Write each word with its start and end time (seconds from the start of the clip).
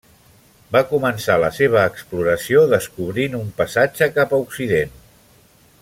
Va 0.75 0.79
començar 0.93 1.35
la 1.43 1.51
seva 1.57 1.83
exploració 1.91 2.63
descobrint 2.73 3.37
un 3.43 3.53
passatge 3.61 4.09
cap 4.17 4.35
a 4.35 4.41
occident. 4.47 4.99